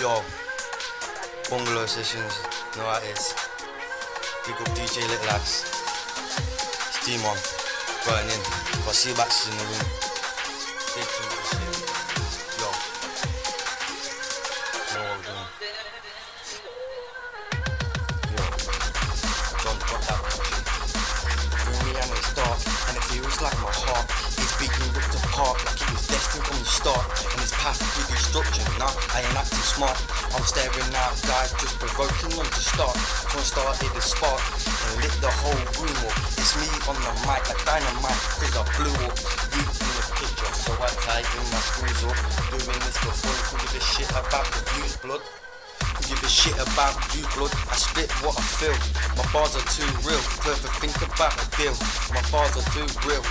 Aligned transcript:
Yo, 0.00 0.24
Bungalow 1.50 1.84
Sessions, 1.84 2.40
it 2.72 3.04
is. 3.12 3.34
Big 4.46 4.56
up 4.56 4.68
DJ 4.72 5.04
Lit 5.10 5.20
Lads. 5.26 5.68
It's 6.88 7.04
Demon, 7.04 7.36
burning. 8.08 8.42
Got 8.86 8.94
C 8.96 9.12
backs 9.12 9.44
in 9.44 9.52
the 9.58 9.64
room. 9.68 9.84
Tuned 10.96 11.36
this 11.36 11.52
shit. 11.52 11.84
Yo, 12.56 12.68
doing. 14.88 15.20
Yo, 18.32 18.44
and 22.88 22.96
it 22.96 23.04
feels 23.04 23.36
like 23.42 23.58
my 23.60 23.68
heart 23.68 24.08
is 24.40 24.52
beating 24.56 24.88
ripped 24.96 25.14
apart 25.26 25.60
like 25.66 25.89
start. 26.70 27.02
And 27.34 27.42
it's 27.42 27.50
path 27.58 27.82
to 27.82 28.02
destruction. 28.06 28.62
Nah, 28.78 28.94
I 29.10 29.26
ain't 29.26 29.34
acting 29.34 29.66
smart. 29.66 29.98
I'm 30.30 30.46
staring 30.46 30.94
out, 30.94 31.18
guys, 31.26 31.50
just 31.58 31.76
provoking 31.82 32.30
them 32.30 32.46
to 32.46 32.62
start. 32.62 32.94
I 32.94 33.42
started 33.42 33.90
the 33.90 34.00
spark 34.00 34.38
and 34.38 35.02
lit 35.02 35.14
the 35.18 35.32
whole 35.42 35.64
room 35.82 35.98
up. 36.06 36.14
It's 36.38 36.54
me 36.54 36.70
on 36.86 36.94
the 37.02 37.12
mic 37.26 37.42
like 37.50 37.62
dynamite, 37.66 38.22
cause 38.38 38.54
I 38.54 38.62
blew 38.78 38.94
up. 39.02 39.14
You 39.50 39.62
in 39.66 39.90
the 39.98 40.04
picture, 40.14 40.52
so 40.54 40.70
I 40.78 40.88
tighten 41.02 41.42
my 41.50 41.60
screws 41.60 42.02
up. 42.06 42.18
Doing 42.54 42.80
this 42.86 42.96
for 43.02 43.14
fun, 43.18 43.60
give 43.66 43.74
a 43.74 43.82
shit 43.82 44.10
about 44.14 44.46
the 44.54 44.62
views, 44.70 44.96
blood. 45.02 45.22
Give 46.06 46.22
a 46.22 46.30
shit 46.30 46.58
about 46.58 46.96
you, 47.14 47.22
blood. 47.34 47.54
I 47.70 47.76
spit 47.76 48.10
what 48.22 48.38
I 48.38 48.42
feel. 48.58 48.78
My 49.18 49.26
bars 49.34 49.54
are 49.58 49.66
too 49.70 49.86
real 50.06 50.22
to 50.46 50.54
think 50.82 50.96
about 51.02 51.34
a 51.34 51.46
deal. 51.54 51.74
My 52.14 52.22
bars 52.30 52.54
are 52.58 52.66
too 52.74 52.86
real 53.06 53.22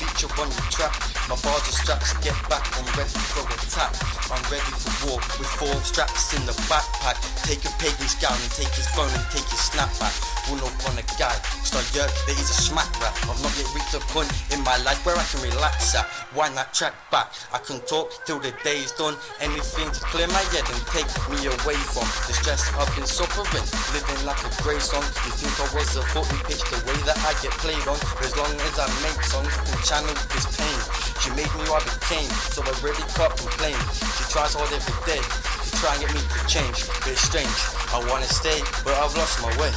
feature 0.00 0.32
on 0.40 0.48
your 0.48 0.68
track. 0.72 0.96
My 1.28 1.36
bars 1.44 1.68
are 1.68 1.76
straps, 1.76 2.16
get 2.24 2.36
back. 2.48 2.64
I'm 2.80 2.88
ready 2.96 3.12
for 3.36 3.44
attack. 3.44 3.92
I'm 4.32 4.40
ready 4.48 4.72
for 4.80 4.92
war 5.04 5.18
with 5.36 5.50
four 5.60 5.76
straps 5.84 6.32
in 6.32 6.42
the 6.48 6.56
backpack. 6.72 7.20
Take 7.44 7.68
a 7.68 7.72
pagan's 7.76 8.16
gown 8.16 8.38
and 8.40 8.52
take 8.56 8.72
his 8.72 8.88
phone 8.96 9.12
and 9.12 9.26
take 9.28 9.44
his 9.44 9.60
snapback. 9.68 10.16
Run 10.48 10.64
up 10.64 10.72
on 10.88 10.96
a 10.96 11.04
guy, 11.20 11.36
start 11.62 11.84
yerk, 11.92 12.10
there 12.24 12.34
is 12.34 12.48
a 12.48 12.58
smack 12.72 12.88
rap. 12.98 13.12
I've 13.28 13.38
not 13.44 13.52
yet 13.60 13.68
reached 13.76 13.92
a 13.92 14.00
point 14.10 14.30
in 14.50 14.64
my 14.64 14.74
life 14.82 15.04
where 15.04 15.14
I 15.14 15.22
can 15.28 15.44
relax 15.44 15.94
at. 15.94 16.08
Why 16.32 16.48
not 16.54 16.72
track 16.72 16.94
back. 17.12 17.34
I 17.52 17.58
can 17.58 17.78
talk 17.84 18.10
till 18.24 18.40
the 18.40 18.54
day's 18.64 18.92
done. 18.96 19.14
Anything 19.38 19.90
to 19.92 20.00
clear 20.08 20.26
my 20.32 20.44
head 20.54 20.64
and 20.64 20.80
take 20.94 21.10
me 21.28 21.44
away 21.44 21.76
from 21.92 22.08
the 22.24 22.34
stress 22.34 22.72
I've 22.78 22.90
been 22.96 23.06
suffering. 23.06 23.66
Living 23.92 24.20
like 24.24 24.40
a 24.46 24.50
grey 24.62 24.80
song. 24.80 25.04
You 25.26 25.32
think 25.36 25.54
I 25.60 25.66
was 25.76 25.92
a 25.98 26.02
40 26.14 26.30
pitch 26.48 26.62
the 26.72 26.78
way 26.88 26.96
that 27.04 27.18
I 27.26 27.36
get 27.44 27.52
played 27.60 27.84
on? 27.84 27.98
As 28.24 28.32
long 28.38 28.50
as 28.54 28.74
I 28.78 28.86
make 29.04 29.20
songs 29.26 29.54
this 29.90 30.46
pain. 30.54 30.78
She 31.18 31.30
made 31.34 31.50
me 31.50 31.66
who 31.66 31.74
I 31.74 31.82
became, 31.82 32.30
so 32.54 32.62
I 32.62 32.70
really 32.78 33.02
can't 33.10 33.34
complain. 33.34 33.74
She 34.14 34.22
tries 34.30 34.54
hard 34.54 34.70
every 34.70 34.94
day 35.02 35.18
to 35.18 35.70
try 35.82 35.90
and 35.98 36.06
get 36.06 36.14
me 36.14 36.22
to 36.22 36.40
change, 36.46 36.86
but 37.02 37.10
it's 37.10 37.26
strange. 37.26 37.50
I 37.90 37.98
wanna 38.06 38.30
stay, 38.30 38.62
but 38.86 38.94
I've 38.94 39.10
lost 39.18 39.42
my 39.42 39.50
way. 39.58 39.74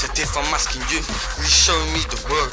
So 0.00 0.08
if 0.16 0.32
I'm 0.32 0.48
asking 0.56 0.80
you, 0.88 1.04
you 1.04 1.48
show 1.52 1.76
me 1.92 2.00
the 2.08 2.16
road? 2.32 2.48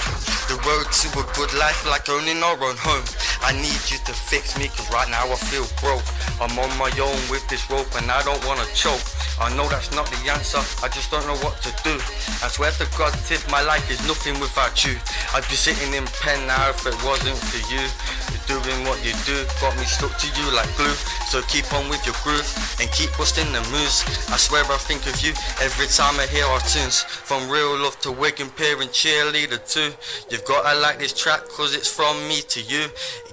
The 0.52 0.60
road 0.68 0.92
to 0.92 1.08
a 1.24 1.26
good 1.40 1.56
life 1.56 1.80
like 1.88 2.12
owning 2.12 2.44
our 2.44 2.60
own 2.60 2.76
home. 2.76 3.08
I 3.44 3.54
need 3.54 3.82
you 3.90 3.98
to 4.06 4.14
fix 4.14 4.58
me 4.58 4.68
cause 4.68 4.90
right 4.92 5.10
now 5.10 5.26
I 5.28 5.36
feel 5.36 5.68
broke. 5.82 6.06
I'm 6.42 6.58
on 6.60 6.72
my 6.78 6.92
own 7.02 7.20
with 7.30 7.48
this 7.48 7.70
rope 7.70 7.90
and 7.96 8.10
I 8.12 8.22
don't 8.24 8.44
wanna 8.46 8.66
choke. 8.74 9.04
I 9.40 9.54
know 9.56 9.70
that's 9.70 9.94
not 9.94 10.10
the 10.10 10.32
answer, 10.32 10.58
I 10.82 10.90
just 10.90 11.12
don't 11.12 11.26
know 11.28 11.38
what 11.46 11.62
to 11.62 11.70
do. 11.86 11.94
I 12.42 12.50
swear 12.50 12.72
to 12.82 12.88
God, 12.98 13.14
if 13.30 13.46
my 13.52 13.62
life 13.62 13.86
is 13.92 14.02
nothing 14.08 14.40
without 14.40 14.82
you, 14.86 14.98
I'd 15.34 15.46
be 15.46 15.54
sitting 15.54 15.94
in 15.94 16.06
pen 16.26 16.42
now 16.48 16.70
if 16.70 16.86
it 16.86 16.98
wasn't 17.06 17.38
for 17.38 17.62
you. 17.70 17.86
You're 18.34 18.62
doing 18.62 18.82
what 18.90 18.98
you 19.06 19.14
do, 19.30 19.46
got 19.62 19.78
me 19.78 19.86
stuck 19.86 20.18
to 20.18 20.28
you 20.34 20.46
like 20.58 20.70
glue. 20.76 20.98
So 21.30 21.42
keep 21.46 21.70
on 21.74 21.88
with 21.90 22.02
your 22.06 22.16
groove 22.24 22.50
and 22.82 22.90
keep 22.92 23.14
busting 23.18 23.46
the 23.54 23.62
moves. 23.70 24.02
I 24.34 24.38
swear 24.38 24.64
I 24.66 24.78
think 24.82 25.06
of 25.06 25.22
you 25.22 25.34
every 25.62 25.86
time 25.88 26.18
I 26.20 26.26
hear 26.26 26.46
our 26.46 26.60
tunes. 26.62 27.04
From 27.04 27.50
real 27.50 27.78
love 27.78 28.00
to 28.02 28.12
Wigan 28.12 28.50
Pier 28.58 28.82
and 28.82 28.90
cheerleader 28.90 29.62
too. 29.62 29.94
You've 30.32 30.46
gotta 30.46 30.80
like 30.80 30.98
this 30.98 31.14
track 31.14 31.48
cause 31.50 31.76
it's 31.76 31.92
from 31.92 32.18
me 32.28 32.42
to 32.50 32.62
you. 32.62 32.90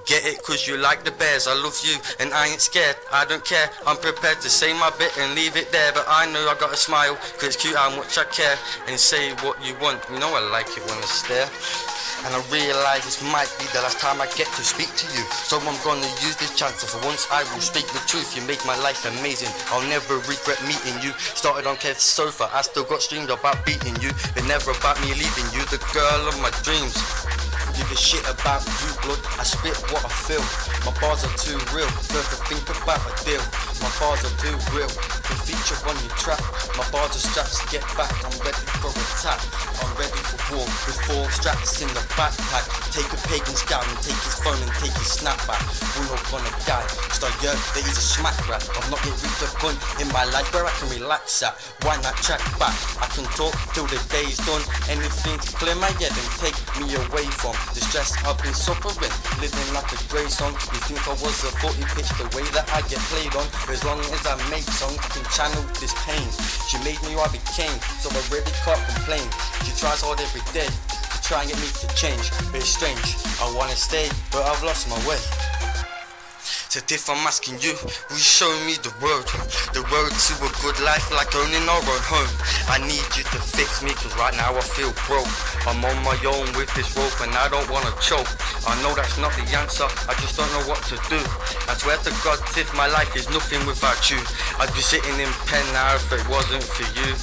Get 0.06 0.26
it 0.26 0.42
cause 0.42 0.66
you 0.66 0.76
like 0.76 1.04
the 1.04 1.12
bears, 1.12 1.46
I 1.46 1.54
love 1.54 1.78
you 1.82 1.96
and 2.20 2.32
I 2.34 2.48
ain't 2.48 2.60
scared, 2.60 2.96
I 3.12 3.24
don't 3.24 3.44
care. 3.44 3.70
I'm 3.86 3.96
prepared 3.96 4.40
to 4.42 4.50
say 4.50 4.72
my 4.74 4.90
bit 4.98 5.16
and 5.18 5.34
leave 5.34 5.56
it 5.56 5.72
there, 5.72 5.92
but 5.92 6.04
I 6.08 6.30
know 6.30 6.48
I 6.48 6.56
gotta 6.58 6.76
smile 6.76 7.16
cause 7.38 7.54
it's 7.54 7.56
cute 7.56 7.76
how 7.76 7.94
much 7.96 8.18
I 8.18 8.24
care 8.24 8.56
and 8.86 8.98
say 8.98 9.32
what 9.40 9.56
you 9.64 9.74
want. 9.80 10.00
You 10.10 10.18
know 10.18 10.34
I 10.34 10.40
like 10.50 10.68
it 10.76 10.84
when 10.84 10.98
I 10.98 11.06
stare. 11.08 11.48
And 12.24 12.32
I 12.32 12.40
realise 12.48 13.04
this 13.04 13.20
might 13.20 13.52
be 13.60 13.66
the 13.76 13.84
last 13.84 14.00
time 14.00 14.20
I 14.20 14.26
get 14.32 14.48
to 14.56 14.64
speak 14.64 14.88
to 14.96 15.06
you. 15.12 15.24
So 15.44 15.60
I'm 15.60 15.76
gonna 15.84 16.08
use 16.24 16.36
this 16.36 16.56
chance, 16.56 16.80
and 16.80 16.88
for 16.88 17.04
once 17.04 17.28
I 17.30 17.44
will 17.52 17.60
speak 17.60 17.84
the 17.92 18.00
truth. 18.08 18.32
You 18.34 18.40
make 18.48 18.64
my 18.64 18.76
life 18.80 19.04
amazing. 19.04 19.52
I'll 19.68 19.86
never 19.88 20.16
regret 20.24 20.56
meeting 20.64 20.96
you. 21.04 21.12
Started 21.18 21.68
on 21.68 21.76
Kev's 21.76 22.02
sofa, 22.02 22.48
I 22.52 22.62
still 22.62 22.84
got 22.84 23.02
streamed 23.02 23.28
about 23.28 23.60
beating 23.66 23.96
you, 24.00 24.10
but 24.32 24.44
never 24.48 24.70
about 24.70 24.96
me 25.02 25.12
leaving 25.12 25.48
you, 25.52 25.68
the 25.68 25.76
girl 25.92 26.24
of 26.24 26.40
my 26.40 26.48
dreams. 26.64 26.96
A 27.94 27.96
shit 27.96 28.26
about 28.28 28.66
you, 28.66 28.90
blood. 29.06 29.22
I 29.38 29.44
spit 29.44 29.78
what 29.92 30.04
I 30.04 30.08
feel. 30.26 30.42
My 30.82 30.90
bars 30.98 31.22
are 31.22 31.36
too 31.38 31.54
real 31.70 31.86
First 32.10 32.30
to 32.34 32.38
think 32.50 32.66
about 32.82 32.98
a 33.06 33.14
deal. 33.22 33.38
My 33.78 33.86
bars 34.02 34.18
are 34.26 34.34
too 34.42 34.50
real 34.74 34.90
to 34.90 35.34
feature 35.46 35.78
on 35.86 35.94
your 36.02 36.10
track. 36.18 36.42
My 36.74 36.82
bars 36.90 37.14
are 37.14 37.22
straps, 37.22 37.62
get 37.70 37.86
back. 37.94 38.10
I'm 38.26 38.34
ready 38.42 38.66
for 38.82 38.90
attack. 38.90 39.38
I'm 39.78 39.94
ready 39.94 40.23
for 40.24 40.56
war 40.56 40.66
with 40.86 40.98
four 41.06 41.30
straps 41.30 41.80
in 41.82 41.88
the 41.88 42.04
backpack. 42.16 42.66
Take 42.90 43.10
a 43.12 43.20
pagan's 43.28 43.62
gown 43.62 43.84
and 43.84 43.98
take 44.02 44.18
his 44.24 44.36
phone 44.40 44.60
and 44.60 44.72
take 44.80 44.96
his 44.96 45.12
snapback. 45.20 45.62
We're 45.96 46.14
up 46.14 46.24
gonna 46.30 46.50
die 46.66 47.14
start 47.24 47.42
yerk, 47.42 47.56
there 47.72 47.86
is 47.88 47.96
a 47.96 48.04
smack 48.04 48.36
rap. 48.48 48.60
I've 48.76 48.90
not 48.90 49.00
yet 49.06 49.16
reached 49.22 49.40
a 49.40 49.48
point 49.56 49.78
in 49.96 50.08
my 50.12 50.24
life 50.28 50.52
where 50.52 50.66
I 50.66 50.72
can 50.76 50.92
relax 50.92 51.42
at. 51.42 51.56
Why 51.86 51.96
not 52.04 52.16
track 52.20 52.42
back. 52.60 52.76
I 53.00 53.08
can 53.16 53.24
talk 53.32 53.54
till 53.72 53.88
the 53.88 53.96
day's 54.12 54.36
done. 54.44 54.60
Anything 54.92 55.40
to 55.40 55.48
clear 55.56 55.76
my 55.80 55.88
head 55.96 56.12
and 56.12 56.30
take 56.42 56.58
me 56.76 56.92
away 56.92 57.24
from 57.40 57.56
the 57.72 57.80
stress 57.80 58.12
I've 58.28 58.36
been 58.44 58.52
suffering. 58.52 59.14
Living 59.40 59.68
like 59.72 59.88
a 59.94 59.98
grey 60.12 60.28
song. 60.28 60.52
You 60.74 60.80
think 60.84 61.00
I 61.08 61.16
was 61.22 61.38
a 61.48 61.50
40 61.64 61.80
pitch 61.96 62.10
the 62.20 62.28
way 62.36 62.44
that 62.52 62.68
I 62.76 62.84
get 62.92 63.00
played 63.08 63.32
on? 63.40 63.46
As 63.72 63.80
long 63.88 64.00
as 64.12 64.22
I 64.28 64.36
make 64.52 64.66
songs, 64.68 65.00
I 65.00 65.08
can 65.14 65.24
channel 65.32 65.64
this 65.80 65.94
pain. 66.04 66.28
She 66.68 66.76
made 66.84 67.00
me 67.08 67.16
who 67.16 67.24
I 67.24 67.30
became, 67.32 67.76
so 68.04 68.12
I 68.12 68.20
really 68.28 68.52
can't 68.66 68.82
complain. 68.92 69.24
She 69.64 69.72
tries 69.80 70.04
hard 70.04 70.13
every 70.20 70.42
day 70.52 70.66
to 70.66 71.18
try 71.22 71.42
and 71.42 71.50
get 71.50 71.58
me 71.60 71.68
to 71.80 71.88
change, 71.94 72.30
but 72.52 72.56
it's 72.60 72.68
strange. 72.68 73.16
I 73.40 73.52
wanna 73.56 73.76
stay, 73.76 74.08
but 74.30 74.42
I've 74.42 74.62
lost 74.62 74.88
my 74.88 74.98
way. 75.08 75.18
So 76.74 76.82
if 76.90 77.06
I'm 77.06 77.22
asking 77.22 77.62
you, 77.62 77.70
will 78.10 78.18
you 78.18 78.26
show 78.34 78.50
me 78.66 78.74
the 78.82 78.90
road? 78.98 79.30
The 79.70 79.86
road 79.94 80.10
to 80.10 80.32
a 80.42 80.50
good 80.58 80.74
life 80.82 81.06
like 81.14 81.30
owning 81.38 81.62
our 81.70 81.78
own 81.78 82.02
home. 82.10 82.32
I 82.66 82.82
need 82.82 83.06
you 83.14 83.22
to 83.22 83.38
fix 83.38 83.78
me 83.78 83.94
cause 83.94 84.10
right 84.18 84.34
now 84.34 84.50
I 84.50 84.64
feel 84.74 84.90
broke. 85.06 85.30
I'm 85.70 85.78
on 85.86 85.94
my 86.02 86.18
own 86.26 86.50
with 86.58 86.66
this 86.74 86.90
rope 86.98 87.14
and 87.22 87.30
I 87.38 87.46
don't 87.46 87.70
wanna 87.70 87.94
choke. 88.02 88.26
I 88.66 88.74
know 88.82 88.90
that's 88.90 89.14
not 89.22 89.30
the 89.38 89.46
answer, 89.54 89.86
I 90.10 90.18
just 90.18 90.34
don't 90.34 90.50
know 90.50 90.66
what 90.66 90.82
to 90.90 90.98
do. 91.06 91.22
I 91.70 91.78
swear 91.78 91.94
to 91.94 92.10
God, 92.26 92.42
if 92.58 92.66
my 92.74 92.90
life 92.90 93.14
is 93.14 93.30
nothing 93.30 93.62
without 93.70 94.10
you, 94.10 94.18
I'd 94.58 94.74
be 94.74 94.82
sitting 94.82 95.14
in 95.22 95.30
pen 95.46 95.62
now 95.70 95.94
if 95.94 96.10
it 96.10 96.26
wasn't 96.26 96.66
for 96.66 96.90
you. 96.98 97.14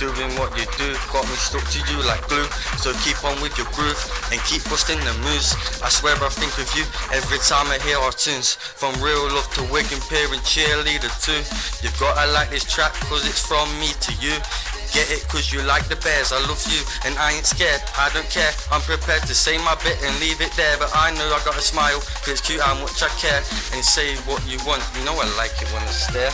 Doing 0.00 0.32
what 0.40 0.48
you 0.56 0.64
do, 0.80 0.96
got 1.12 1.28
me 1.28 1.36
stuck 1.36 1.60
to 1.60 1.80
you 1.92 2.00
like 2.08 2.24
glue. 2.24 2.48
So 2.80 2.96
keep 3.04 3.20
on 3.20 3.36
with 3.44 3.52
your 3.60 3.68
groove 3.76 4.00
and 4.32 4.40
keep 4.48 4.64
busting 4.64 4.96
the 4.96 5.12
moves. 5.20 5.52
I 5.84 5.92
swear 5.92 6.16
I 6.16 6.32
think 6.32 6.56
of 6.56 6.64
you 6.72 6.88
every 7.12 7.36
time 7.44 7.68
I 7.68 7.76
hear 7.84 8.00
our 8.00 8.08
tunes. 8.08 8.56
From 8.56 8.96
real 9.04 9.28
love 9.28 9.44
to 9.60 9.62
Wigan 9.68 10.00
Pier 10.08 10.24
and 10.32 10.40
cheerleader 10.40 11.12
too. 11.20 11.44
You've 11.84 11.92
gotta 12.00 12.32
like 12.32 12.48
this 12.48 12.64
track 12.64 12.96
cause 13.12 13.28
it's 13.28 13.44
from 13.44 13.68
me 13.76 13.92
to 14.08 14.12
you. 14.24 14.32
Get 14.96 15.04
it 15.12 15.20
cause 15.28 15.52
you 15.52 15.60
like 15.68 15.84
the 15.92 16.00
bears, 16.00 16.32
I 16.32 16.40
love 16.48 16.64
you 16.72 16.80
and 17.04 17.12
I 17.20 17.36
ain't 17.36 17.44
scared, 17.44 17.84
I 18.00 18.08
don't 18.16 18.24
care. 18.32 18.56
I'm 18.72 18.80
prepared 18.80 19.28
to 19.28 19.36
say 19.36 19.60
my 19.68 19.76
bit 19.84 20.00
and 20.00 20.16
leave 20.16 20.40
it 20.40 20.56
there, 20.56 20.80
but 20.80 20.88
I 20.96 21.12
know 21.12 21.28
I 21.28 21.44
gotta 21.44 21.60
smile 21.60 22.00
cause 22.24 22.40
it's 22.40 22.40
cute 22.40 22.64
how 22.64 22.72
much 22.80 23.04
I 23.04 23.12
care 23.20 23.44
and 23.76 23.84
say 23.84 24.16
what 24.24 24.40
you 24.48 24.56
want. 24.64 24.80
You 24.96 25.04
know 25.04 25.12
I 25.12 25.28
like 25.36 25.52
it 25.60 25.68
when 25.76 25.84
I 25.84 25.92
stare. 25.92 26.32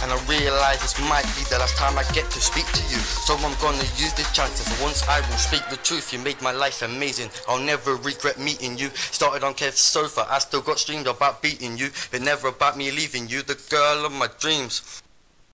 And 0.00 0.12
I 0.12 0.16
realise 0.26 0.80
this 0.80 0.98
might 1.08 1.26
be 1.34 1.42
the 1.50 1.58
last 1.58 1.76
time 1.76 1.98
I 1.98 2.04
get 2.12 2.30
to 2.30 2.40
speak 2.40 2.66
to 2.66 2.82
you. 2.84 3.00
So 3.26 3.34
I'm 3.34 3.54
gonna 3.60 3.82
use 3.98 4.12
this 4.14 4.30
chance, 4.32 4.64
and 4.64 4.76
for 4.76 4.84
once 4.84 5.02
I 5.08 5.20
will 5.20 5.36
speak 5.36 5.62
the 5.70 5.76
truth. 5.78 6.12
You 6.12 6.20
made 6.20 6.40
my 6.40 6.52
life 6.52 6.82
amazing. 6.82 7.30
I'll 7.48 7.58
never 7.58 7.96
regret 7.96 8.38
meeting 8.38 8.78
you. 8.78 8.90
Started 8.94 9.42
on 9.44 9.54
Kev's 9.54 9.80
sofa, 9.80 10.26
I 10.30 10.38
still 10.38 10.62
got 10.62 10.78
streamed 10.78 11.08
about 11.08 11.42
beating 11.42 11.76
you, 11.76 11.90
but 12.12 12.22
never 12.22 12.48
about 12.48 12.76
me 12.76 12.90
leaving 12.92 13.28
you, 13.28 13.42
the 13.42 13.60
girl 13.70 14.06
of 14.06 14.12
my 14.12 14.28
dreams. 14.38 15.02